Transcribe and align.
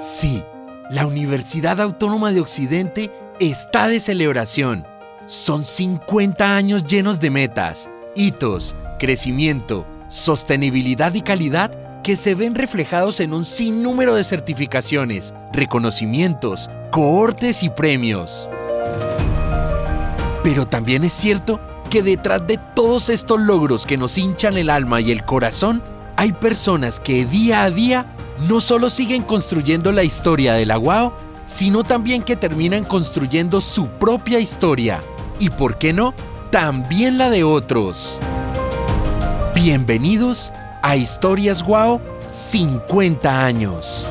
Sí, 0.00 0.42
la 0.88 1.06
Universidad 1.06 1.78
Autónoma 1.78 2.32
de 2.32 2.40
Occidente 2.40 3.12
está 3.38 3.86
de 3.86 4.00
celebración. 4.00 4.86
Son 5.26 5.66
50 5.66 6.56
años 6.56 6.86
llenos 6.86 7.20
de 7.20 7.28
metas, 7.28 7.90
hitos, 8.16 8.74
crecimiento, 8.98 9.84
sostenibilidad 10.08 11.12
y 11.12 11.20
calidad 11.20 12.00
que 12.02 12.16
se 12.16 12.34
ven 12.34 12.54
reflejados 12.54 13.20
en 13.20 13.34
un 13.34 13.44
sinnúmero 13.44 14.14
de 14.14 14.24
certificaciones, 14.24 15.34
reconocimientos, 15.52 16.70
cohortes 16.90 17.62
y 17.62 17.68
premios. 17.68 18.48
Pero 20.42 20.66
también 20.66 21.04
es 21.04 21.12
cierto 21.12 21.60
que 21.90 22.02
detrás 22.02 22.46
de 22.46 22.58
todos 22.74 23.10
estos 23.10 23.38
logros 23.38 23.84
que 23.84 23.98
nos 23.98 24.16
hinchan 24.16 24.56
el 24.56 24.70
alma 24.70 25.02
y 25.02 25.12
el 25.12 25.26
corazón, 25.26 25.82
hay 26.16 26.32
personas 26.32 27.00
que 27.00 27.26
día 27.26 27.64
a 27.64 27.70
día 27.70 28.06
no 28.40 28.60
solo 28.60 28.88
siguen 28.88 29.22
construyendo 29.22 29.92
la 29.92 30.02
historia 30.02 30.54
de 30.54 30.66
la 30.66 30.78
UAO, 30.78 31.12
sino 31.44 31.84
también 31.84 32.22
que 32.22 32.36
terminan 32.36 32.84
construyendo 32.84 33.60
su 33.60 33.86
propia 33.88 34.40
historia. 34.40 35.02
Y 35.38 35.50
por 35.50 35.78
qué 35.78 35.92
no, 35.92 36.14
también 36.50 37.18
la 37.18 37.30
de 37.30 37.44
otros. 37.44 38.18
Bienvenidos 39.54 40.52
a 40.82 40.96
Historias 40.96 41.62
Guau 41.62 42.00
50 42.28 43.44
años. 43.44 44.08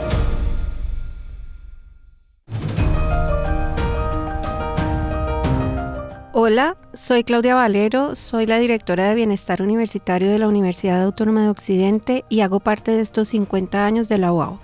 Hola, 6.52 6.78
soy 6.96 7.24
Claudia 7.24 7.54
Valero, 7.54 8.16
soy 8.16 8.48
la 8.48 8.58
directora 8.58 9.08
de 9.08 9.14
Bienestar 9.14 9.62
Universitario 9.62 10.32
de 10.32 10.40
la 10.40 10.48
Universidad 10.48 11.04
Autónoma 11.04 11.44
de 11.44 11.50
Occidente 11.50 12.26
y 12.28 12.40
hago 12.40 12.60
parte 12.60 12.90
de 12.90 13.02
estos 13.02 13.28
50 13.28 13.86
años 13.86 14.10
de 14.10 14.18
la 14.18 14.34
UAO. 14.34 14.60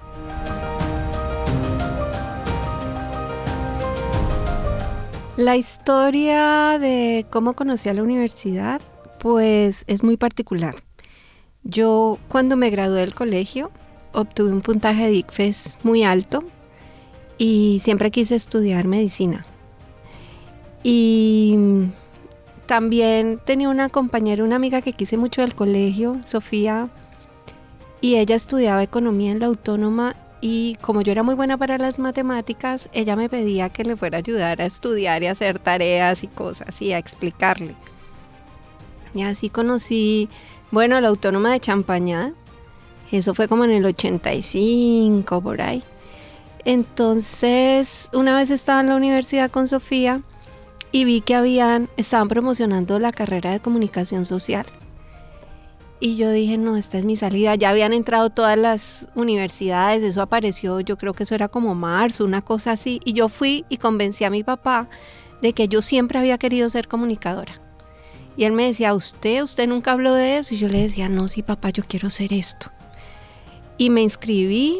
La 5.38 5.58
historia 5.58 6.80
de 6.80 7.28
cómo 7.30 7.54
conocí 7.54 7.88
a 7.88 7.94
la 7.94 8.02
universidad, 8.02 8.82
pues 9.20 9.84
es 9.86 10.02
muy 10.02 10.18
particular. 10.18 10.78
Yo 11.64 12.18
cuando 12.30 12.58
me 12.58 12.72
gradué 12.72 13.02
del 13.02 13.14
colegio 13.14 13.70
obtuve 14.12 14.52
un 14.52 14.62
puntaje 14.62 15.04
de 15.04 15.14
ICFES 15.14 15.78
muy 15.84 16.04
alto 16.04 16.44
y 17.38 17.80
siempre 17.84 18.10
quise 18.10 18.34
estudiar 18.34 18.88
medicina. 18.88 19.46
Y 20.88 21.58
también 22.68 23.42
tenía 23.44 23.70
una 23.70 23.90
compañera, 23.90 24.44
una 24.44 24.58
amiga 24.58 24.84
que 24.84 24.94
quise 24.94 25.18
mucho 25.18 25.42
del 25.42 25.56
colegio, 25.56 26.20
Sofía, 26.24 26.90
y 28.02 28.18
ella 28.18 28.36
estudiaba 28.36 28.84
economía 28.84 29.32
en 29.32 29.40
la 29.40 29.48
autónoma 29.48 30.16
y 30.42 30.78
como 30.82 31.02
yo 31.02 31.12
era 31.12 31.24
muy 31.24 31.34
buena 31.34 31.58
para 31.58 31.80
las 31.80 31.98
matemáticas, 31.98 32.88
ella 32.94 33.16
me 33.16 33.30
pedía 33.30 33.70
que 33.70 33.84
le 33.84 33.96
fuera 33.96 34.18
a 34.18 34.20
ayudar 34.20 34.62
a 34.62 34.66
estudiar 34.66 35.24
y 35.24 35.26
a 35.26 35.32
hacer 35.32 35.58
tareas 35.58 36.22
y 36.22 36.28
cosas 36.28 36.80
y 36.80 36.94
a 36.94 37.00
explicarle. 37.00 37.74
Y 39.16 39.24
así 39.24 39.50
conocí, 39.50 40.30
bueno, 40.70 41.02
la 41.02 41.08
autónoma 41.08 41.52
de 41.52 41.62
Champañá. 41.62 42.34
Eso 43.12 43.34
fue 43.34 43.48
como 43.48 43.66
en 43.66 43.72
el 43.72 43.86
85, 43.88 45.42
por 45.42 45.64
ahí. 45.64 45.84
Entonces, 46.64 48.08
una 48.14 48.38
vez 48.38 48.52
estaba 48.52 48.82
en 48.82 48.90
la 48.90 48.98
universidad 48.98 49.50
con 49.50 49.68
Sofía 49.68 50.22
y 50.96 51.04
vi 51.04 51.20
que 51.20 51.36
habían, 51.36 51.90
estaban 51.98 52.30
promocionando 52.30 53.00
la 53.00 53.12
carrera 53.12 53.52
de 53.52 53.60
comunicación 53.60 54.26
social. 54.26 54.66
Y 56.00 56.16
yo 56.16 56.32
dije, 56.32 56.58
no, 56.58 56.78
esta 56.78 56.98
es 56.98 57.04
mi 57.04 57.18
salida. 57.18 57.54
Ya 57.56 57.72
habían 57.72 57.92
entrado 57.92 58.30
todas 58.30 58.58
las 58.58 59.06
universidades, 59.14 60.04
eso 60.04 60.22
apareció, 60.22 60.80
yo 60.80 60.98
creo 60.98 61.12
que 61.12 61.24
eso 61.24 61.36
era 61.36 61.50
como 61.50 61.76
marzo, 61.76 62.24
una 62.24 62.42
cosa 62.42 62.72
así. 62.72 63.02
Y 63.04 63.12
yo 63.12 63.28
fui 63.28 63.66
y 63.68 63.76
convencí 63.76 64.24
a 64.24 64.30
mi 64.30 64.46
papá 64.46 64.88
de 65.42 65.52
que 65.52 65.68
yo 65.68 65.82
siempre 65.82 66.18
había 66.18 66.38
querido 66.38 66.70
ser 66.70 66.88
comunicadora. 66.88 67.60
Y 68.38 68.46
él 68.46 68.54
me 68.54 68.64
decía, 68.64 68.94
¿usted? 68.94 69.44
¿Usted 69.44 69.68
nunca 69.68 69.92
habló 69.92 70.14
de 70.14 70.38
eso? 70.38 70.54
Y 70.54 70.60
yo 70.60 70.70
le 70.70 70.82
decía, 70.82 71.10
no, 71.10 71.28
sí, 71.28 71.44
papá, 71.44 71.72
yo 71.72 71.84
quiero 71.86 72.10
ser 72.10 72.32
esto. 72.32 72.72
Y 73.78 73.90
me 73.90 74.02
inscribí. 74.02 74.80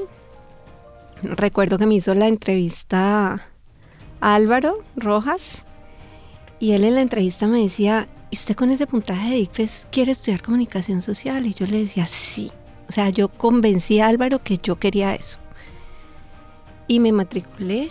Recuerdo 1.24 1.78
que 1.78 1.88
me 1.88 1.96
hizo 1.96 2.14
la 2.14 2.30
entrevista 2.30 3.50
Álvaro 4.22 4.78
Rojas 4.96 5.65
y 6.60 6.72
él 6.72 6.84
en 6.84 6.96
la 6.96 7.02
entrevista 7.02 7.48
me 7.48 7.62
decía, 7.62 8.08
¿y 8.30 8.36
usted 8.36 8.56
con 8.56 8.72
ese 8.72 8.88
puntaje 8.88 9.30
de 9.30 9.38
ICFES 9.40 9.88
quiere 9.92 10.12
estudiar 10.14 10.42
comunicación 10.42 11.02
social? 11.02 11.46
Y 11.46 11.54
yo 11.54 11.66
le 11.66 11.80
decía, 11.80 12.08
sí. 12.08 12.52
O 12.88 12.92
sea, 12.92 13.10
yo 13.10 13.30
convencí 13.30 14.00
a 14.00 14.08
Álvaro 14.08 14.42
que 14.42 14.58
yo 14.58 14.78
quería 14.78 15.16
eso. 15.16 15.40
Y 16.88 17.00
me 17.00 17.12
matriculé. 17.12 17.90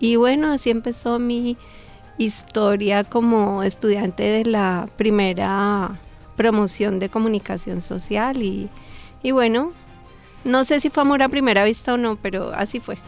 Y 0.00 0.16
bueno, 0.16 0.50
así 0.50 0.70
empezó 0.70 1.18
mi 1.18 1.56
historia 2.18 3.04
como 3.04 3.62
estudiante 3.62 4.24
de 4.24 4.44
la 4.44 4.88
primera 4.96 6.00
promoción 6.36 6.98
de 6.98 7.08
comunicación 7.08 7.80
social. 7.80 8.42
Y, 8.42 8.68
y 9.22 9.30
bueno, 9.30 9.72
no 10.44 10.64
sé 10.64 10.80
si 10.80 10.90
fue 10.90 11.02
amor 11.02 11.22
a 11.22 11.28
primera 11.28 11.64
vista 11.64 11.94
o 11.94 11.96
no, 11.96 12.16
pero 12.16 12.52
así 12.54 12.80
fue. 12.80 12.98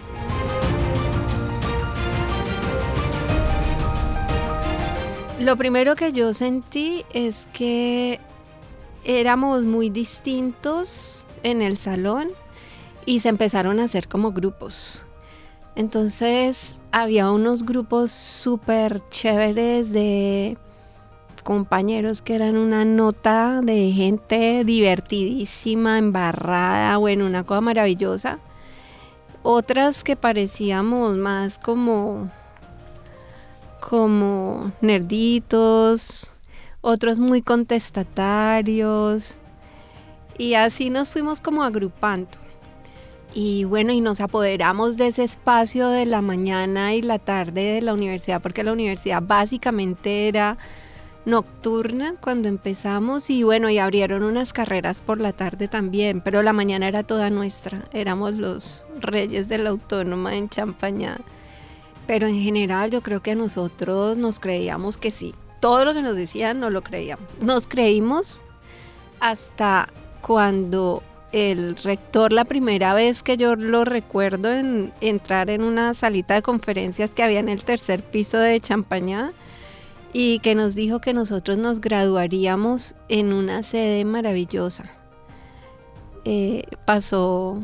Lo 5.44 5.58
primero 5.58 5.94
que 5.94 6.14
yo 6.14 6.32
sentí 6.32 7.04
es 7.12 7.46
que 7.52 8.18
éramos 9.04 9.66
muy 9.66 9.90
distintos 9.90 11.26
en 11.42 11.60
el 11.60 11.76
salón 11.76 12.30
y 13.04 13.20
se 13.20 13.28
empezaron 13.28 13.78
a 13.78 13.84
hacer 13.84 14.08
como 14.08 14.32
grupos. 14.32 15.04
Entonces 15.76 16.76
había 16.92 17.30
unos 17.30 17.66
grupos 17.66 18.10
súper 18.10 19.02
chéveres 19.10 19.92
de 19.92 20.56
compañeros 21.42 22.22
que 22.22 22.36
eran 22.36 22.56
una 22.56 22.86
nota 22.86 23.60
de 23.62 23.92
gente 23.92 24.64
divertidísima, 24.64 25.98
embarrada, 25.98 26.96
bueno, 26.96 27.26
una 27.26 27.44
cosa 27.44 27.60
maravillosa. 27.60 28.38
Otras 29.42 30.04
que 30.04 30.16
parecíamos 30.16 31.18
más 31.18 31.58
como 31.58 32.30
como 33.88 34.72
nerditos, 34.80 36.32
otros 36.80 37.18
muy 37.18 37.42
contestatarios. 37.42 39.36
Y 40.38 40.54
así 40.54 40.88
nos 40.88 41.10
fuimos 41.10 41.40
como 41.42 41.62
agrupando. 41.62 42.30
Y 43.34 43.64
bueno, 43.64 43.92
y 43.92 44.00
nos 44.00 44.20
apoderamos 44.20 44.96
de 44.96 45.08
ese 45.08 45.24
espacio 45.24 45.88
de 45.88 46.06
la 46.06 46.22
mañana 46.22 46.94
y 46.94 47.02
la 47.02 47.18
tarde 47.18 47.74
de 47.74 47.82
la 47.82 47.92
universidad, 47.92 48.40
porque 48.40 48.64
la 48.64 48.72
universidad 48.72 49.22
básicamente 49.22 50.28
era 50.28 50.56
nocturna 51.26 52.14
cuando 52.20 52.48
empezamos 52.48 53.28
y 53.28 53.42
bueno, 53.42 53.68
y 53.70 53.78
abrieron 53.78 54.22
unas 54.22 54.52
carreras 54.52 55.02
por 55.02 55.20
la 55.20 55.32
tarde 55.32 55.68
también, 55.68 56.20
pero 56.20 56.42
la 56.42 56.52
mañana 56.52 56.86
era 56.86 57.02
toda 57.02 57.28
nuestra, 57.30 57.88
éramos 57.92 58.34
los 58.34 58.86
reyes 59.00 59.48
de 59.48 59.58
la 59.58 59.70
autónoma 59.70 60.36
en 60.36 60.48
Champañá. 60.48 61.18
Pero 62.06 62.26
en 62.26 62.40
general 62.40 62.90
yo 62.90 63.02
creo 63.02 63.22
que 63.22 63.34
nosotros 63.34 64.18
nos 64.18 64.40
creíamos 64.40 64.96
que 64.96 65.10
sí. 65.10 65.34
Todo 65.60 65.84
lo 65.84 65.94
que 65.94 66.02
nos 66.02 66.16
decían 66.16 66.60
no 66.60 66.70
lo 66.70 66.82
creíamos. 66.82 67.26
Nos 67.40 67.66
creímos 67.66 68.42
hasta 69.20 69.88
cuando 70.20 71.02
el 71.32 71.76
rector, 71.76 72.32
la 72.32 72.44
primera 72.44 72.94
vez 72.94 73.22
que 73.22 73.36
yo 73.36 73.56
lo 73.56 73.84
recuerdo 73.84 74.52
en 74.52 74.92
entrar 75.00 75.50
en 75.50 75.64
una 75.64 75.92
salita 75.92 76.34
de 76.34 76.42
conferencias 76.42 77.10
que 77.10 77.24
había 77.24 77.40
en 77.40 77.48
el 77.48 77.64
tercer 77.64 78.04
piso 78.04 78.38
de 78.38 78.60
Champañá 78.60 79.32
y 80.12 80.38
que 80.38 80.54
nos 80.54 80.76
dijo 80.76 81.00
que 81.00 81.12
nosotros 81.12 81.58
nos 81.58 81.80
graduaríamos 81.80 82.94
en 83.08 83.32
una 83.32 83.64
sede 83.64 84.04
maravillosa. 84.04 84.84
Eh, 86.24 86.62
pasó 86.86 87.60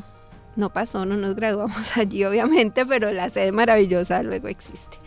no 0.57 0.73
pasó, 0.73 1.07
no 1.07 1.17
nos 1.17 1.35
graduamos 1.35 1.97
allí 1.97 2.25
obviamente, 2.25 2.87
pero 2.87 3.13
la 3.13 3.29
sede 3.29 3.53
maravillosa 3.53 4.23
luego 4.23 4.49
existe. 4.49 4.99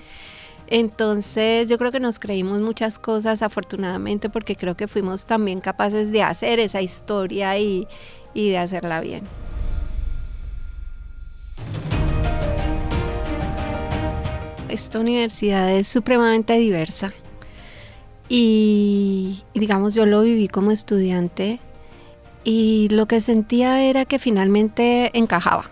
Entonces 0.68 1.70
yo 1.70 1.78
creo 1.78 1.92
que 1.92 2.00
nos 2.00 2.20
creímos 2.20 2.60
muchas 2.60 2.98
cosas 2.98 3.42
afortunadamente 3.42 4.30
porque 4.30 4.56
creo 4.56 4.76
que 4.76 4.88
fuimos 4.88 5.26
también 5.26 5.60
capaces 5.60 6.12
de 6.12 6.24
hacer 6.24 6.60
esa 6.60 6.82
historia 6.82 7.58
y, 7.60 7.88
y 8.34 8.50
de 8.50 8.58
hacerla 8.58 9.02
bien. 9.02 9.24
Esta 14.70 15.00
universidad 15.00 15.72
es 15.72 15.88
supremamente 15.88 16.54
diversa 16.58 17.14
y 18.28 19.44
digamos 19.54 19.94
yo 19.94 20.08
lo 20.08 20.22
viví 20.22 20.48
como 20.48 20.72
estudiante 20.72 21.60
y 22.44 22.90
lo 22.90 23.08
que 23.08 23.22
sentía 23.22 23.84
era 23.84 24.06
que 24.06 24.20
finalmente 24.20 25.12
encajaba. 25.14 25.66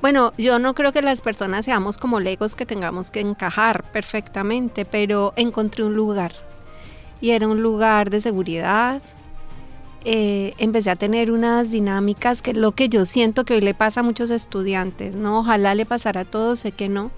Bueno, 0.00 0.32
yo 0.36 0.58
no 0.58 0.74
creo 0.74 0.92
que 0.92 1.02
las 1.02 1.20
personas 1.20 1.64
seamos 1.64 1.96
como 1.96 2.18
legos 2.18 2.56
que 2.56 2.66
tengamos 2.66 3.10
que 3.10 3.20
encajar 3.20 3.84
perfectamente, 3.92 4.84
pero 4.84 5.32
encontré 5.36 5.84
un 5.84 5.94
lugar. 5.94 6.32
Y 7.20 7.30
era 7.30 7.46
un 7.46 7.62
lugar 7.62 8.10
de 8.10 8.20
seguridad, 8.20 9.00
eh, 10.04 10.54
empecé 10.58 10.90
a 10.90 10.96
tener 10.96 11.30
unas 11.30 11.70
dinámicas 11.70 12.42
que 12.42 12.54
lo 12.54 12.72
que 12.72 12.88
yo 12.88 13.04
siento 13.04 13.44
que 13.44 13.54
hoy 13.54 13.60
le 13.60 13.74
pasa 13.74 14.00
a 14.00 14.02
muchos 14.02 14.30
estudiantes, 14.30 15.14
¿no? 15.14 15.38
Ojalá 15.38 15.76
le 15.76 15.86
pasara 15.86 16.22
a 16.22 16.24
todos, 16.24 16.58
sé 16.60 16.72
que 16.72 16.88
no. 16.88 17.12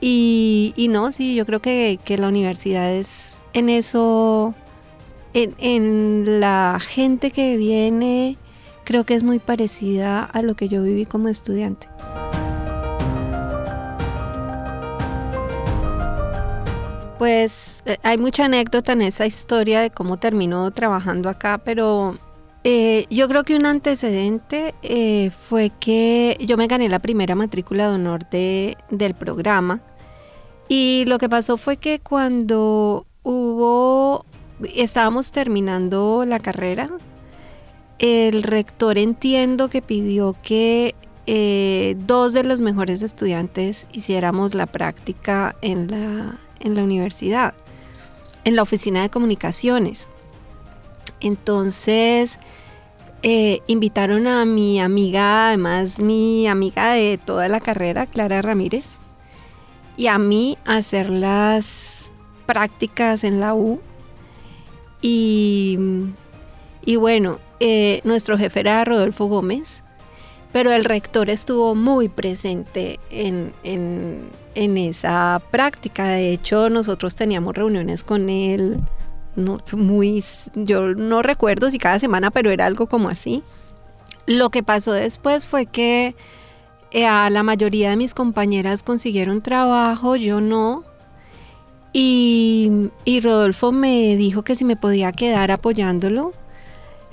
Y, 0.00 0.88
no, 0.90 1.12
sí, 1.12 1.34
yo 1.34 1.46
creo 1.46 1.60
que, 1.60 1.98
la 2.18 2.28
universidad 2.28 2.92
es 2.92 3.36
en 3.52 3.68
eso, 3.68 4.54
en, 5.58 6.40
la 6.40 6.78
gente 6.80 7.30
que 7.30 7.56
viene, 7.56 8.36
creo 8.84 9.04
que 9.04 9.14
es 9.14 9.22
muy 9.22 9.38
parecida 9.38 10.22
a 10.22 10.42
lo 10.42 10.54
que 10.54 10.68
yo 10.68 10.82
viví 10.82 11.06
como 11.06 11.28
estudiante. 11.28 11.88
Pues 17.18 17.82
eh, 17.84 17.98
hay 18.02 18.16
mucha 18.16 18.44
anécdota 18.44 18.92
en 18.92 19.02
esa 19.02 19.26
historia 19.26 19.80
de 19.80 19.90
cómo 19.90 20.18
terminó 20.18 20.70
trabajando 20.70 21.28
acá, 21.28 21.58
pero 21.58 22.16
eh, 22.64 23.06
yo 23.10 23.28
creo 23.28 23.44
que 23.44 23.56
un 23.56 23.66
antecedente 23.66 24.74
eh, 24.82 25.30
fue 25.30 25.70
que 25.80 26.36
yo 26.40 26.56
me 26.56 26.66
gané 26.66 26.88
la 26.88 26.98
primera 26.98 27.34
matrícula 27.34 27.88
de 27.88 27.94
honor 27.94 28.28
de, 28.30 28.76
del 28.90 29.14
programa 29.14 29.80
y 30.68 31.04
lo 31.06 31.18
que 31.18 31.28
pasó 31.28 31.56
fue 31.56 31.78
que 31.78 31.98
cuando 31.98 33.06
hubo, 33.22 34.24
estábamos 34.74 35.32
terminando 35.32 36.24
la 36.26 36.40
carrera, 36.40 36.90
el 37.98 38.42
rector 38.42 38.98
entiendo 38.98 39.68
que 39.68 39.82
pidió 39.82 40.36
que 40.42 40.94
dos 42.06 42.32
de 42.32 42.42
los 42.42 42.62
mejores 42.62 43.02
estudiantes 43.02 43.86
hiciéramos 43.92 44.54
la 44.54 44.66
práctica 44.66 45.56
en 45.60 45.90
la, 45.90 46.38
en 46.60 46.74
la 46.74 46.82
universidad, 46.82 47.54
en 48.44 48.56
la 48.56 48.62
oficina 48.62 49.02
de 49.02 49.10
comunicaciones. 49.10 50.08
Entonces, 51.20 52.38
eh, 53.22 53.60
invitaron 53.66 54.28
a 54.28 54.44
mi 54.44 54.80
amiga, 54.80 55.48
además 55.48 55.98
mi 55.98 56.46
amiga 56.46 56.92
de 56.92 57.18
toda 57.18 57.48
la 57.48 57.58
carrera, 57.58 58.06
Clara 58.06 58.40
Ramírez, 58.42 58.86
y 59.96 60.06
a 60.06 60.18
mí 60.18 60.56
a 60.64 60.76
hacer 60.76 61.10
las 61.10 62.12
prácticas 62.46 63.24
en 63.24 63.40
la 63.40 63.54
U. 63.54 63.80
Y, 65.00 65.78
y 66.84 66.96
bueno, 66.96 67.38
eh, 67.60 68.00
nuestro 68.04 68.36
jefe 68.38 68.60
era 68.60 68.84
Rodolfo 68.84 69.26
Gómez, 69.26 69.84
pero 70.52 70.72
el 70.72 70.84
rector 70.84 71.30
estuvo 71.30 71.74
muy 71.74 72.08
presente 72.08 72.98
en, 73.10 73.52
en 73.62 74.78
esa 74.78 75.40
práctica. 75.50 76.08
De 76.08 76.32
hecho, 76.32 76.68
nosotros 76.70 77.14
teníamos 77.14 77.54
reuniones 77.54 78.02
con 78.02 78.28
él, 78.28 78.80
no, 79.38 79.58
muy, 79.72 80.24
yo 80.54 80.94
no 80.94 81.22
recuerdo 81.22 81.70
si 81.70 81.78
cada 81.78 81.98
semana, 82.00 82.30
pero 82.30 82.50
era 82.50 82.66
algo 82.66 82.88
como 82.88 83.08
así. 83.08 83.42
Lo 84.26 84.50
que 84.50 84.62
pasó 84.62 84.92
después 84.92 85.46
fue 85.46 85.66
que 85.66 86.16
eh, 86.90 87.06
a 87.06 87.30
la 87.30 87.42
mayoría 87.44 87.90
de 87.90 87.96
mis 87.96 88.14
compañeras 88.14 88.82
consiguieron 88.82 89.40
trabajo, 89.40 90.16
yo 90.16 90.40
no. 90.40 90.84
Y, 91.92 92.90
Rodolfo 93.22 93.72
me 93.72 94.16
dijo 94.16 94.42
que 94.42 94.54
si 94.54 94.64
me 94.64 94.76
podía 94.76 95.12
quedar 95.12 95.50
apoyándolo. 95.50 96.32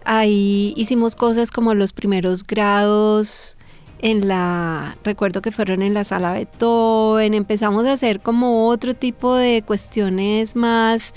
Ahí 0.03 0.73
hicimos 0.77 1.15
cosas 1.15 1.49
como 1.49 1.73
los 1.73 1.91
primeros 1.91 2.43
grados 2.43 3.57
en 3.99 4.27
la, 4.27 4.97
recuerdo 5.03 5.41
que 5.41 5.51
fueron 5.51 5.81
en 5.81 5.95
la 5.95 6.03
sala 6.03 6.33
Beethoven, 6.33 7.33
empezamos 7.33 7.85
a 7.85 7.93
hacer 7.93 8.19
como 8.19 8.67
otro 8.67 8.93
tipo 8.93 9.35
de 9.35 9.63
cuestiones 9.65 10.55
más, 10.55 11.13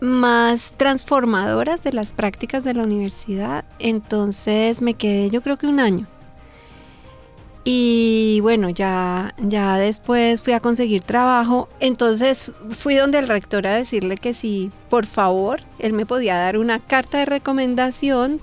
más 0.00 0.74
transformadoras 0.76 1.82
de 1.82 1.94
las 1.94 2.12
prácticas 2.12 2.62
de 2.62 2.74
la 2.74 2.82
universidad. 2.82 3.64
Entonces 3.78 4.82
me 4.82 4.94
quedé 4.94 5.30
yo 5.30 5.40
creo 5.40 5.56
que 5.56 5.66
un 5.66 5.80
año. 5.80 6.06
Y 7.68 8.38
bueno, 8.42 8.70
ya, 8.70 9.34
ya 9.38 9.76
después 9.76 10.40
fui 10.40 10.52
a 10.52 10.60
conseguir 10.60 11.02
trabajo. 11.02 11.68
Entonces 11.80 12.52
fui 12.70 12.94
donde 12.94 13.18
el 13.18 13.26
rector 13.26 13.66
a 13.66 13.74
decirle 13.74 14.14
que 14.14 14.34
si, 14.34 14.70
por 14.88 15.04
favor, 15.04 15.62
él 15.80 15.92
me 15.92 16.06
podía 16.06 16.36
dar 16.36 16.58
una 16.58 16.78
carta 16.78 17.18
de 17.18 17.24
recomendación 17.24 18.40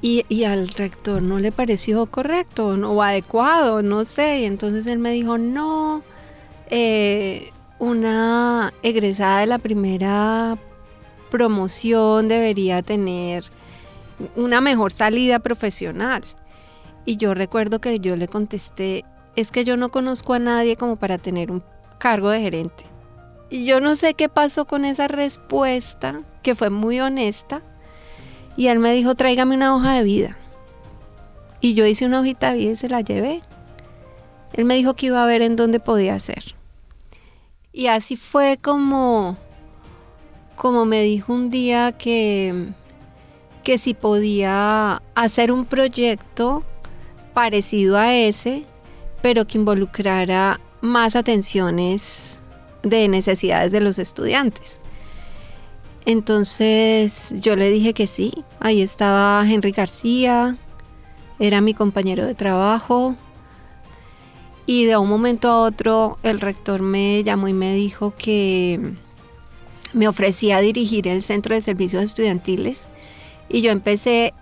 y, 0.00 0.44
al 0.44 0.68
rector 0.68 1.22
no 1.22 1.40
le 1.40 1.50
pareció 1.50 2.06
correcto 2.06 2.68
o 2.68 3.02
adecuado, 3.02 3.82
no 3.82 4.04
sé. 4.04 4.38
Y 4.38 4.44
entonces 4.44 4.86
él 4.86 5.00
me 5.00 5.10
dijo, 5.10 5.38
no, 5.38 6.04
eh, 6.70 7.50
una 7.80 8.72
egresada 8.84 9.40
de 9.40 9.46
la 9.46 9.58
primera 9.58 10.56
promoción 11.32 12.28
debería 12.28 12.82
tener 12.82 13.42
una 14.36 14.60
mejor 14.60 14.92
salida 14.92 15.40
profesional. 15.40 16.22
Y 17.06 17.16
yo 17.16 17.34
recuerdo 17.34 17.80
que 17.80 18.00
yo 18.00 18.16
le 18.16 18.26
contesté, 18.26 19.04
es 19.36 19.52
que 19.52 19.64
yo 19.64 19.76
no 19.76 19.90
conozco 19.90 20.34
a 20.34 20.40
nadie 20.40 20.76
como 20.76 20.96
para 20.96 21.18
tener 21.18 21.52
un 21.52 21.62
cargo 21.98 22.30
de 22.30 22.40
gerente. 22.40 22.84
Y 23.48 23.64
yo 23.64 23.80
no 23.80 23.94
sé 23.94 24.14
qué 24.14 24.28
pasó 24.28 24.64
con 24.64 24.84
esa 24.84 25.06
respuesta, 25.06 26.22
que 26.42 26.56
fue 26.56 26.68
muy 26.68 26.98
honesta, 26.98 27.62
y 28.56 28.66
él 28.66 28.80
me 28.80 28.92
dijo, 28.92 29.14
tráigame 29.14 29.54
una 29.54 29.74
hoja 29.74 29.94
de 29.94 30.02
vida. 30.02 30.36
Y 31.60 31.74
yo 31.74 31.86
hice 31.86 32.06
una 32.06 32.20
hojita 32.20 32.52
de 32.52 32.58
vida 32.58 32.72
y 32.72 32.76
se 32.76 32.88
la 32.88 33.02
llevé. 33.02 33.42
Él 34.52 34.64
me 34.64 34.74
dijo 34.74 34.94
que 34.94 35.06
iba 35.06 35.22
a 35.22 35.26
ver 35.26 35.42
en 35.42 35.54
dónde 35.54 35.78
podía 35.78 36.14
hacer. 36.14 36.56
Y 37.72 37.86
así 37.86 38.16
fue 38.16 38.58
como, 38.60 39.36
como 40.56 40.86
me 40.86 41.02
dijo 41.02 41.32
un 41.32 41.50
día 41.50 41.92
que, 41.92 42.72
que 43.62 43.78
si 43.78 43.94
podía 43.94 45.02
hacer 45.14 45.52
un 45.52 45.66
proyecto 45.66 46.64
parecido 47.36 47.98
a 47.98 48.14
ese, 48.14 48.64
pero 49.20 49.46
que 49.46 49.58
involucrara 49.58 50.58
más 50.80 51.16
atenciones 51.16 52.40
de 52.82 53.08
necesidades 53.08 53.72
de 53.72 53.80
los 53.80 53.98
estudiantes. 53.98 54.80
Entonces 56.06 57.34
yo 57.42 57.54
le 57.54 57.68
dije 57.68 57.92
que 57.92 58.06
sí. 58.06 58.32
Ahí 58.58 58.80
estaba 58.80 59.44
Henry 59.46 59.72
García, 59.72 60.56
era 61.38 61.60
mi 61.60 61.74
compañero 61.74 62.24
de 62.24 62.34
trabajo. 62.34 63.16
Y 64.64 64.86
de 64.86 64.96
un 64.96 65.10
momento 65.10 65.50
a 65.50 65.60
otro 65.60 66.16
el 66.22 66.40
rector 66.40 66.80
me 66.80 67.22
llamó 67.22 67.48
y 67.48 67.52
me 67.52 67.74
dijo 67.74 68.14
que 68.16 68.94
me 69.92 70.08
ofrecía 70.08 70.62
dirigir 70.62 71.06
el 71.06 71.22
centro 71.22 71.54
de 71.54 71.60
servicios 71.60 72.02
estudiantiles. 72.02 72.84
Y 73.50 73.60
yo 73.60 73.72
empecé 73.72 74.32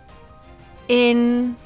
en 0.86 1.56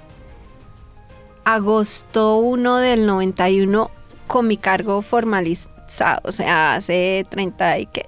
agosto 1.55 2.37
1 2.37 2.77
del 2.77 3.07
91 3.07 3.91
con 4.27 4.47
mi 4.47 4.59
cargo 4.59 5.01
formalizado, 5.01 6.21
o 6.25 6.33
sea, 6.33 6.75
hace 6.75 7.27
30 7.31 7.79
y 7.79 7.87
qué, 7.87 8.07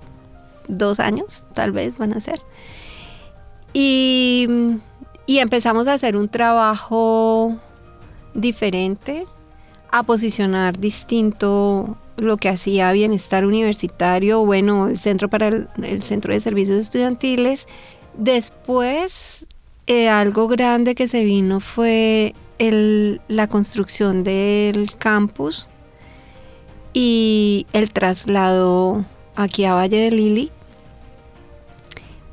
dos 0.69 1.01
años, 1.01 1.45
tal 1.55 1.73
vez 1.73 1.97
van 1.97 2.13
a 2.13 2.21
ser. 2.21 2.43
Y, 3.73 4.47
empezamos 5.27 5.89
a 5.89 5.95
hacer 5.95 6.17
un 6.17 6.29
trabajo 6.29 7.57
diferente, 8.35 9.27
a 9.91 10.03
posicionar 10.03 10.79
distinto 10.79 11.97
lo 12.19 12.37
que 12.37 12.51
hacía 12.51 12.93
Bienestar 12.93 13.47
Universitario, 13.47 14.45
bueno, 14.45 14.89
el 14.89 14.99
Centro 14.99 15.31
para 15.31 15.49
el, 15.49 16.03
Centro 16.03 16.35
de 16.35 16.41
Servicios 16.41 16.79
Estudiantiles. 16.79 17.67
Después, 18.19 19.47
eh, 19.87 20.11
algo 20.11 20.47
grande 20.47 20.95
que 20.95 21.09
se 21.09 21.25
vino 21.25 21.61
fue 21.61 22.35
la 22.61 23.49
construcción 23.49 24.23
del 24.23 24.95
campus 24.97 25.71
y 26.93 27.67
el 27.73 27.93
traslado 27.93 29.05
aquí 29.35 29.65
a 29.65 29.75
Valle 29.75 29.99
de 29.99 30.11
Lili 30.11 30.53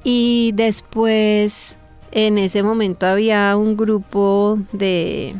y 0.09 0.53
después, 0.53 1.77
en 2.11 2.37
ese 2.37 2.63
momento 2.63 3.05
había 3.05 3.57
un 3.57 3.75
grupo 3.75 4.57
de, 4.71 5.35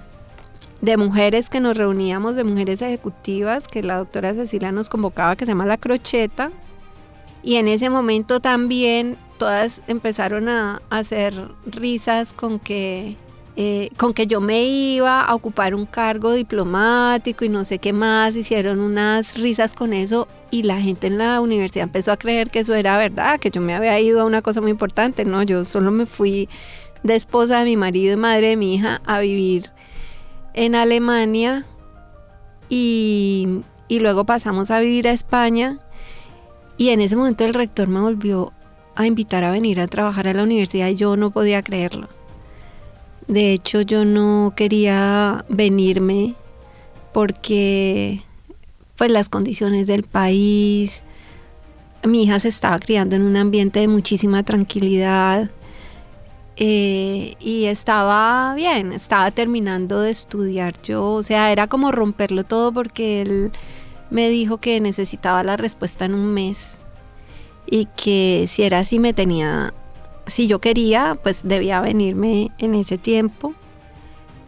mujeres 0.98 1.50
que 1.50 1.62
nos 1.62 1.78
reuníamos, 1.78 2.36
de 2.36 2.44
mujeres 2.44 2.82
ejecutivas, 2.82 3.66
que 3.70 3.82
la 3.82 3.96
doctora 3.96 4.34
Cecilia 4.34 4.74
nos 4.74 4.90
convocaba, 4.90 5.38
que 5.38 5.46
se 5.46 5.52
llama 5.52 5.66
La 5.66 5.78
Crocheta. 5.78 6.52
Y 7.44 7.56
en 7.56 7.70
ese 7.70 7.90
momento 7.90 8.42
también 8.42 9.18
todas 9.38 9.82
empezaron 9.88 10.50
a 10.50 10.82
hacer 10.90 11.34
risas 11.66 12.34
con 12.34 12.60
que 12.60 13.16
eh, 13.60 13.90
con 13.98 14.14
que 14.14 14.28
yo 14.28 14.40
me 14.40 14.66
iba 14.66 15.20
a 15.22 15.34
ocupar 15.34 15.74
un 15.74 15.88
cargo 15.88 16.34
diplomático 16.34 17.44
y 17.44 17.50
no 17.50 17.66
sé 17.66 17.80
qué 17.80 17.92
más, 17.92 18.36
hicieron 18.36 18.80
unas 18.80 19.36
risas 19.40 19.74
con 19.74 19.94
eso 19.94 20.28
y 20.52 20.62
la 20.62 20.80
gente 20.80 21.08
en 21.08 21.18
la 21.18 21.42
universidad 21.42 21.86
empezó 21.86 22.12
a 22.12 22.18
creer 22.18 22.52
que 22.52 22.60
eso 22.60 22.76
era 22.76 22.96
verdad, 23.00 23.40
que 23.40 23.50
yo 23.50 23.60
me 23.60 23.74
había 23.74 24.00
ido 24.00 24.22
a 24.22 24.26
una 24.26 24.44
cosa 24.44 24.62
muy 24.62 24.70
importante, 24.70 25.26
no, 25.26 25.42
yo 25.42 25.66
solo 25.66 25.90
me 25.90 26.06
fui 26.06 26.48
de 27.02 27.16
esposa 27.16 27.58
de 27.58 27.66
mi 27.66 27.78
marido 27.78 28.14
y 28.14 28.18
madre 28.18 28.50
de 28.50 28.58
mi 28.58 28.76
hija 28.76 29.02
a 29.08 29.22
vivir 29.22 29.72
en 30.54 30.76
Alemania 30.76 31.66
y, 32.70 33.62
y 33.88 34.02
luego 34.02 34.24
pasamos 34.24 34.70
a 34.70 34.80
vivir 34.82 35.08
a 35.08 35.14
España 35.14 35.80
y 36.78 36.90
en 36.90 37.02
ese 37.02 37.16
momento 37.16 37.44
el 37.44 37.56
rector 37.56 37.88
me 37.88 38.02
volvió 38.02 38.54
a 38.94 39.08
invitar 39.08 39.44
a 39.44 39.50
venir 39.50 39.80
a 39.80 39.88
trabajar 39.88 40.28
a 40.28 40.34
la 40.34 40.44
universidad 40.44 40.90
y 40.90 40.96
yo 40.96 41.18
no 41.18 41.32
podía 41.32 41.64
creerlo. 41.64 42.08
De 43.28 43.52
hecho, 43.52 43.82
yo 43.82 44.06
no 44.06 44.54
quería 44.56 45.46
venirme 45.50 46.36
porque 47.14 48.22
pues 48.96 49.12
las 49.12 49.30
condiciones 49.30 49.88
del 49.88 50.04
país, 50.04 51.04
mi 52.04 52.24
hija 52.24 52.40
se 52.40 52.50
estaba 52.50 52.80
criando 52.80 53.16
en 53.16 53.22
un 53.22 53.38
ambiente 53.38 53.80
de 53.80 53.88
muchísima 53.88 54.44
tranquilidad 54.44 55.50
eh, 56.56 57.36
y 57.40 57.66
estaba 57.66 58.56
bien, 58.56 58.92
estaba 58.94 59.30
terminando 59.32 60.02
de 60.02 60.10
estudiar 60.10 60.74
yo, 60.82 61.12
o 61.14 61.24
sea, 61.24 61.52
era 61.52 61.68
como 61.68 61.92
romperlo 61.92 62.44
todo 62.44 62.72
porque 62.72 63.22
él 63.22 63.52
me 64.10 64.30
dijo 64.30 64.58
que 64.58 64.80
necesitaba 64.80 65.44
la 65.44 65.58
respuesta 65.58 66.06
en 66.06 66.16
un 66.16 66.34
mes 66.34 66.82
y 67.70 67.88
que 67.96 68.46
si 68.48 68.64
era 68.64 68.80
así 68.80 68.98
me 68.98 69.14
tenía, 69.14 69.74
si 70.28 70.48
yo 70.48 70.60
quería, 70.60 71.20
pues 71.22 71.42
debía 71.44 71.82
venirme 71.82 72.52
en 72.58 72.76
ese 72.76 72.98
tiempo. 72.98 73.54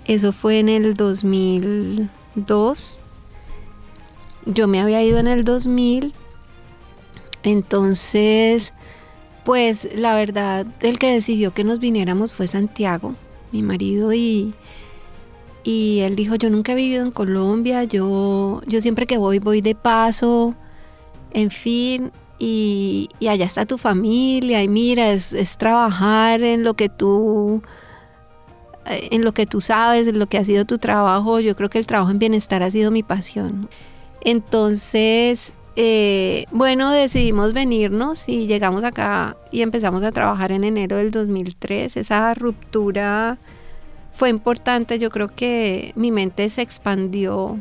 Eso 0.06 0.32
fue 0.32 0.60
en 0.60 0.70
el 0.70 0.94
2002. 0.94 3.00
Yo 4.46 4.68
me 4.68 4.82
había 4.82 5.04
ido 5.04 5.20
en 5.20 5.28
el 5.28 5.44
2000. 5.44 6.14
Entonces, 7.44 8.74
pues 9.46 9.88
la 9.96 10.16
verdad, 10.16 10.68
el 10.82 11.00
que 11.00 11.14
decidió 11.14 11.54
que 11.54 11.64
nos 11.64 11.80
viniéramos 11.80 12.34
fue 12.34 12.48
Santiago, 12.48 13.16
mi 13.52 13.64
marido, 13.64 14.14
y, 14.14 14.54
y 15.64 16.00
él 16.02 16.16
dijo, 16.16 16.36
yo 16.36 16.50
nunca 16.50 16.74
he 16.74 16.76
vivido 16.76 17.04
en 17.04 17.12
Colombia, 17.12 17.86
yo, 17.86 18.62
yo 18.68 18.82
siempre 18.82 19.08
que 19.08 19.18
voy 19.18 19.40
voy 19.40 19.62
de 19.62 19.76
paso, 19.76 20.56
en 21.32 21.50
fin, 21.50 22.12
y, 22.40 23.10
allá 23.28 23.46
está 23.46 23.66
tu 23.66 23.78
familia, 23.78 24.64
y 24.64 24.68
mira, 24.68 25.12
es, 25.12 25.58
trabajar 25.58 26.42
en 26.42 26.64
lo 26.64 26.74
que 26.74 26.90
tú 26.90 27.62
eh, 28.86 29.10
en 29.12 29.24
lo 29.24 29.34
que 29.34 29.46
tú 29.46 29.62
sabes, 29.62 30.08
en 30.08 30.20
lo 30.20 30.28
que 30.28 30.38
ha 30.38 30.44
sido 30.44 30.66
tu 30.66 30.78
trabajo, 30.78 31.40
yo 31.40 31.56
creo 31.56 31.70
que 31.70 31.80
el 31.80 31.88
trabajo 31.88 32.12
en 32.12 32.20
bienestar 32.20 32.64
ha 32.64 32.72
sido 32.72 32.92
mi 32.92 33.04
pasión. 33.04 33.70
Entonces, 34.22 35.54
eh, 35.76 36.46
bueno, 36.52 36.92
decidimos 36.92 37.54
venirnos 37.54 38.28
y 38.28 38.48
llegamos 38.48 38.84
acá 38.84 39.38
y 39.52 39.62
empezamos 39.62 40.04
a 40.04 40.12
trabajar 40.12 40.52
en 40.52 40.64
enero 40.64 40.98
del 40.98 41.12
2003. 41.12 41.98
Esa 41.98 42.34
ruptura 42.34 43.38
fue 44.14 44.30
importante, 44.30 45.00
yo 45.00 45.10
creo 45.10 45.28
que 45.28 45.94
mi 45.96 46.12
mente 46.12 46.50
se 46.50 46.62
expandió 46.62 47.60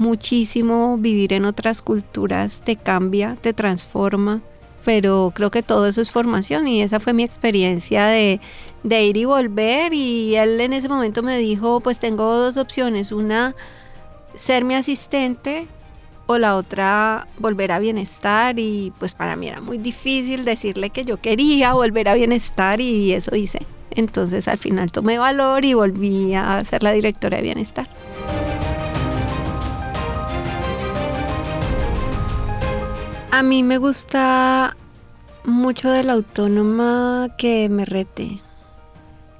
muchísimo, 0.00 0.96
vivir 0.98 1.32
en 1.32 1.44
otras 1.44 1.82
culturas 1.82 2.62
te 2.64 2.76
cambia, 2.76 3.36
te 3.40 3.52
transforma, 3.52 4.40
pero 4.84 5.32
creo 5.34 5.50
que 5.50 5.62
todo 5.62 5.86
eso 5.86 6.00
es 6.00 6.10
formación 6.10 6.66
y 6.66 6.82
esa 6.82 7.00
fue 7.00 7.12
mi 7.12 7.22
experiencia 7.22 8.06
de, 8.06 8.40
ir 8.82 9.16
y 9.16 9.24
volver 9.24 9.92
y 9.94 10.36
él 10.36 10.60
en 10.60 10.72
ese 10.72 10.88
momento 10.88 11.22
me 11.22 11.38
dijo, 11.38 11.80
pues 11.80 11.98
tengo 11.98 12.36
dos 12.36 12.56
opciones, 12.56 13.12
una, 13.12 13.54
ser 14.34 14.64
mi 14.64 14.74
asistente 14.74 15.68
o 16.26 16.38
la 16.38 16.56
otra 16.56 17.26
volver 17.38 17.72
a 17.72 17.78
bienestar 17.78 18.58
y 18.58 18.92
pues 18.98 19.14
para 19.14 19.36
mí 19.36 19.48
era 19.48 19.60
muy 19.60 19.78
difícil 19.78 20.44
decirle 20.44 20.90
que 20.90 21.04
yo 21.04 21.20
quería 21.20 21.72
volver 21.72 22.08
a 22.08 22.14
bienestar 22.14 22.80
y 22.80 23.12
eso 23.12 23.34
hice. 23.36 23.66
Entonces 23.90 24.46
al 24.46 24.58
final 24.58 24.92
tomé 24.92 25.18
valor 25.18 25.64
y 25.64 25.74
volví 25.74 26.34
a 26.34 26.64
ser 26.64 26.84
la 26.84 26.92
directora 26.92 27.38
de 27.38 27.42
bienestar. 27.42 27.88
A 33.32 33.44
mí 33.44 33.62
me 33.62 33.78
gusta 33.78 34.76
mucho 35.44 35.88
de 35.88 36.10
autónoma 36.10 37.28
que 37.38 37.68
me 37.68 37.84
rete. 37.84 38.40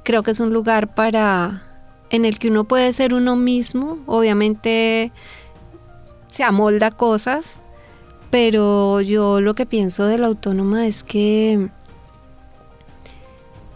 Creo 0.05 0.23
que 0.23 0.31
es 0.31 0.39
un 0.39 0.53
lugar 0.53 0.95
para 0.95 1.63
en 2.11 2.25
el 2.25 2.39
que 2.39 2.49
uno 2.49 2.65
puede 2.65 2.93
ser 2.93 3.15
uno 3.15 3.35
mismo, 3.35 3.99
obviamente 4.07 5.11
se 6.29 6.45
amolda 6.45 6.93
cosas, 6.93 7.57
pero 8.31 9.01
yo 9.01 9.41
lo 9.41 9.55
que 9.55 9.67
pienso 9.67 10.07
de 10.07 10.19
la 10.19 10.29
autónoma 10.29 10.87
es 10.87 11.03
que 11.03 11.69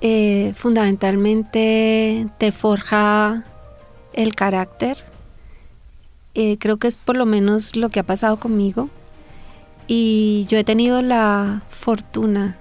eh, 0.01 0.53
fundamentalmente 0.57 2.29
te 2.39 2.53
forja 2.53 3.45
el 4.13 4.37
carácter. 4.37 4.99
Eh, 6.35 6.57
creo 6.59 6.77
que 6.77 6.87
es 6.87 6.97
por 6.97 7.17
lo 7.17 7.27
menos 7.27 7.75
lo 7.75 7.89
que 7.89 7.99
ha 7.99 8.05
pasado 8.05 8.39
conmigo. 8.39 8.89
Y 9.87 10.47
yo 10.49 10.59
he 10.59 10.65
tenido 10.65 11.03
la 11.03 11.63
fortuna 11.69 12.57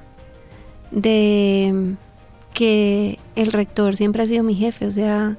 de 0.92 1.96
que 2.54 3.20
el 3.36 3.52
rector 3.52 3.96
siempre 3.96 4.24
ha 4.24 4.26
sido 4.26 4.44
mi 4.44 4.56
jefe, 4.56 4.86
o 4.86 4.92
sea, 4.92 5.38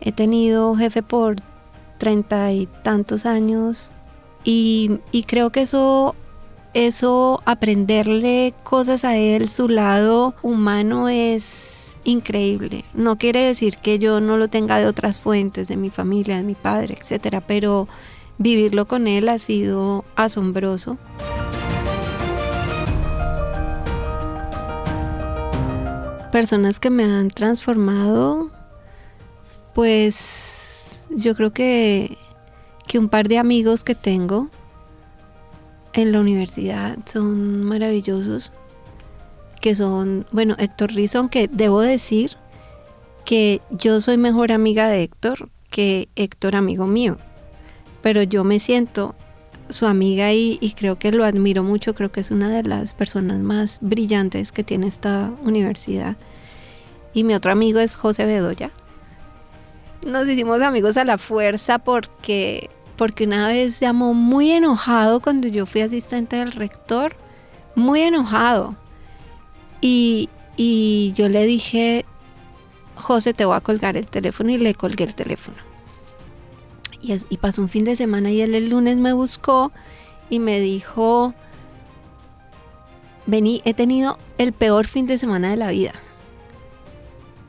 he 0.00 0.12
tenido 0.12 0.74
jefe 0.74 1.02
por 1.02 1.36
treinta 1.98 2.52
y 2.52 2.66
tantos 2.82 3.26
años 3.26 3.90
y, 4.44 4.98
creo 5.28 5.50
que 5.50 5.62
eso, 5.62 6.16
eso, 6.74 7.40
aprenderle 7.44 8.54
cosas 8.64 9.04
a 9.04 9.16
él, 9.16 9.48
su 9.48 9.68
lado 9.68 10.34
humano 10.42 11.08
es 11.08 11.96
increíble. 12.04 12.84
No 12.94 13.18
quiere 13.18 13.40
decir 13.40 13.76
que 13.76 14.00
yo 14.00 14.20
no 14.20 14.36
lo 14.36 14.48
tenga 14.48 14.78
de 14.78 14.86
otras 14.86 15.20
fuentes, 15.20 15.68
de 15.68 15.76
mi 15.76 15.90
familia, 15.90 16.36
de 16.36 16.42
mi 16.42 16.54
padre, 16.54 16.96
etcétera, 16.98 17.40
pero 17.40 17.86
vivirlo 18.42 18.86
con 18.86 19.06
él 19.06 19.28
ha 19.28 19.38
sido 19.38 20.04
asombroso. 20.16 20.98
Personas 26.30 26.80
que 26.80 26.90
me 26.90 27.04
han 27.04 27.28
transformado, 27.28 28.50
pues 29.74 31.02
yo 31.10 31.34
creo 31.34 31.52
que, 31.52 32.16
que 32.86 32.98
un 32.98 33.08
par 33.08 33.28
de 33.28 33.38
amigos 33.38 33.84
que 33.84 33.94
tengo 33.94 34.48
en 35.92 36.10
la 36.10 36.20
universidad 36.20 36.98
son 37.04 37.62
maravillosos, 37.64 38.50
que 39.60 39.74
son, 39.74 40.26
bueno, 40.32 40.56
Héctor 40.58 40.92
Rizón, 40.92 41.28
que 41.28 41.48
debo 41.48 41.80
decir 41.80 42.36
que 43.26 43.60
yo 43.70 44.00
soy 44.00 44.16
mejor 44.16 44.52
amiga 44.52 44.88
de 44.88 45.02
Héctor 45.02 45.50
que 45.70 46.08
Héctor 46.16 46.56
amigo 46.56 46.86
mío 46.86 47.18
pero 48.02 48.22
yo 48.22 48.44
me 48.44 48.58
siento 48.58 49.14
su 49.70 49.86
amiga 49.86 50.32
y, 50.32 50.74
creo 50.76 50.98
que 50.98 51.12
lo 51.12 51.24
admiro 51.24 51.62
mucho, 51.62 51.94
creo 51.94 52.12
que 52.12 52.20
es 52.20 52.30
una 52.30 52.50
de 52.50 52.62
las 52.62 52.94
personas 52.94 53.40
más 53.40 53.78
brillantes 53.80 54.52
que 54.52 54.64
tiene 54.64 54.86
esta 54.86 55.30
universidad. 55.42 56.16
Y 57.14 57.24
mi 57.24 57.34
otro 57.34 57.52
amigo 57.52 57.80
es 57.80 57.94
José 57.94 58.24
Bedoya. 58.24 58.70
Nos 60.06 60.28
hicimos 60.28 60.60
amigos 60.60 60.96
a 60.96 61.04
la 61.04 61.16
fuerza 61.16 61.78
porque, 61.78 62.68
porque 62.96 63.24
una 63.24 63.46
vez 63.46 63.80
llamó 63.80 64.14
muy 64.14 64.50
enojado 64.50 65.20
cuando 65.20 65.48
yo 65.48 65.64
fui 65.64 65.80
asistente 65.80 66.36
del 66.36 66.52
rector, 66.52 67.14
muy 67.74 68.00
enojado. 68.00 68.74
Y, 69.80 70.28
y 70.56 71.12
yo 71.16 71.28
le 71.28 71.44
dije, 71.44 72.04
José, 72.96 73.32
te 73.32 73.44
voy 73.44 73.56
a 73.56 73.60
colgar 73.60 73.96
el 73.96 74.06
teléfono 74.06 74.50
y 74.50 74.58
le 74.58 74.74
colgué 74.74 75.04
el 75.04 75.14
teléfono 75.14 75.71
y, 77.02 77.36
pasó 77.36 77.62
un 77.62 77.68
fin 77.68 77.84
de 77.84 77.96
semana 77.96 78.30
y 78.30 78.40
él 78.40 78.54
el 78.54 78.70
lunes 78.70 78.96
me 78.96 79.12
buscó 79.12 79.72
y 80.30 80.38
me 80.38 80.60
dijo, 80.60 81.34
vení, 83.26 83.60
he 83.64 83.74
tenido 83.74 84.18
el 84.38 84.52
peor 84.52 84.86
fin 84.86 85.06
de 85.06 85.18
semana 85.18 85.50
de 85.50 85.56
la 85.56 85.70
vida. 85.70 85.92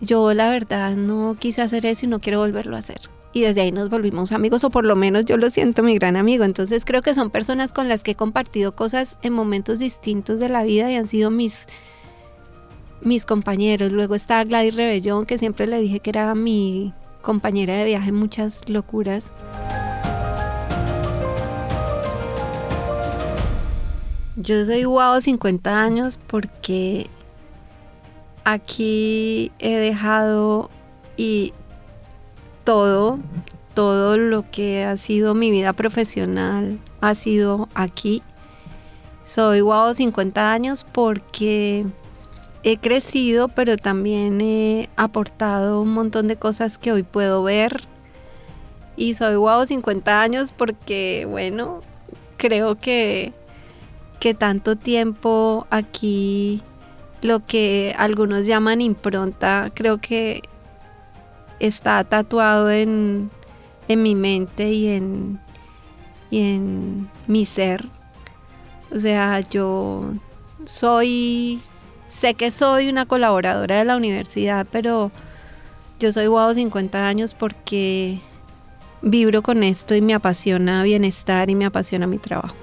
Yo 0.01 0.33
la 0.33 0.49
verdad 0.49 0.95
no 0.95 1.37
quise 1.39 1.61
hacer 1.61 1.85
eso 1.85 2.05
y 2.05 2.09
no 2.09 2.19
quiero 2.19 2.39
volverlo 2.39 2.75
a 2.75 2.79
hacer. 2.79 2.99
Y 3.31 3.41
desde 3.41 3.61
ahí 3.61 3.71
nos 3.71 3.89
volvimos 3.89 4.31
amigos, 4.31 4.63
o 4.63 4.69
por 4.69 4.85
lo 4.85 4.95
menos 4.95 5.25
yo 5.25 5.37
lo 5.37 5.49
siento 5.49 5.81
mi 5.81 5.95
gran 5.95 6.17
amigo. 6.17 6.43
Entonces 6.43 6.83
creo 6.83 7.01
que 7.01 7.13
son 7.13 7.29
personas 7.29 7.73
con 7.73 7.87
las 7.87 8.03
que 8.03 8.11
he 8.11 8.15
compartido 8.15 8.75
cosas 8.75 9.17
en 9.21 9.33
momentos 9.33 9.79
distintos 9.79 10.39
de 10.39 10.49
la 10.49 10.63
vida 10.63 10.91
y 10.91 10.95
han 10.95 11.07
sido 11.07 11.31
mis, 11.31 11.67
mis 13.01 13.25
compañeros. 13.25 13.91
Luego 13.91 14.13
está 14.15 14.43
Gladys 14.43 14.75
Rebellón, 14.75 15.25
que 15.25 15.37
siempre 15.37 15.67
le 15.67 15.79
dije 15.79 15.99
que 15.99 16.09
era 16.09 16.35
mi 16.35 16.93
compañera 17.23 17.73
de 17.75 17.85
viaje 17.85 18.11
muchas 18.11 18.69
locuras. 18.69 19.33
Yo 24.35 24.65
soy 24.65 24.83
guau 24.83 25.19
50 25.19 25.81
años 25.81 26.19
porque 26.27 27.09
aquí 28.43 29.51
he 29.59 29.77
dejado 29.77 30.69
y 31.15 31.53
todo, 32.65 33.19
todo 33.73 34.17
lo 34.17 34.49
que 34.51 34.83
ha 34.83 34.97
sido 34.97 35.33
mi 35.33 35.49
vida 35.49 35.73
profesional 35.73 36.77
ha 36.99 37.15
sido 37.15 37.69
aquí. 37.73 38.21
Soy 39.23 39.61
guau 39.61 39.93
50 39.93 40.51
años 40.51 40.85
porque 40.91 41.85
he 42.63 42.77
crecido, 42.77 43.49
pero 43.49 43.77
también 43.77 44.39
he 44.41 44.89
aportado 44.95 45.81
un 45.81 45.93
montón 45.93 46.27
de 46.27 46.37
cosas 46.37 46.77
que 46.77 46.91
hoy 46.91 47.03
puedo 47.03 47.43
ver. 47.43 47.83
Y 48.95 49.15
soy 49.15 49.35
guau 49.35 49.65
50 49.65 50.21
años 50.21 50.51
porque, 50.51 51.27
bueno, 51.29 51.81
creo 52.37 52.75
que, 52.75 53.33
que 54.19 54.33
tanto 54.33 54.75
tiempo 54.75 55.67
aquí 55.69 56.61
lo 57.21 57.45
que 57.45 57.95
algunos 57.97 58.45
llaman 58.45 58.81
impronta, 58.81 59.71
creo 59.73 59.99
que 59.99 60.43
está 61.59 62.03
tatuado 62.03 62.69
en, 62.69 63.31
mi 63.87 64.15
mente 64.15 64.71
y 64.71 64.87
en, 64.87 65.39
y 66.29 66.39
en 66.39 67.09
mi 67.27 67.45
ser. 67.45 67.87
O 68.91 68.99
sea, 68.99 69.39
yo 69.39 70.13
soy, 70.65 71.61
sé 72.13 72.35
que 72.35 72.51
soy 72.51 72.89
una 72.89 73.05
colaboradora 73.05 73.77
de 73.77 73.85
la 73.85 73.97
universidad, 73.97 74.67
pero 74.71 75.11
yo 75.99 76.11
soy 76.11 76.27
guau 76.27 76.53
50 76.53 77.07
años 77.07 77.33
porque 77.33 78.19
vibro 79.01 79.41
con 79.41 79.63
esto 79.63 79.95
y 79.95 80.01
me 80.01 80.13
apasiona 80.13 80.83
bienestar 80.83 81.49
y 81.49 81.55
me 81.55 81.65
apasiona 81.65 82.07
mi 82.07 82.17
trabajo. 82.17 82.55